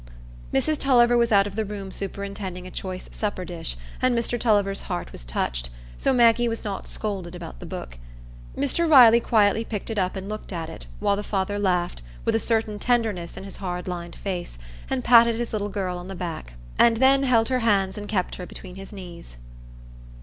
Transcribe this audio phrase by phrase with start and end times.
[0.51, 4.81] Mrs Tulliver was out of the room superintending a choice supper dish, and Mr Tulliver's
[4.89, 7.99] heart was touched; so Maggie was not scolded about the book.
[8.57, 12.33] Mr Riley quietly picked it up and looked at it, while the father laughed, with
[12.33, 14.57] a certain tenderness in his hard lined face,
[14.89, 18.37] and patted his little girl on the back, and then held her hands and kept
[18.37, 19.37] her between his knees.